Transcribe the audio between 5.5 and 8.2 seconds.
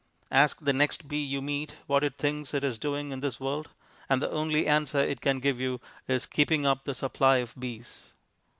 you is, "Keeping up the supply of bees."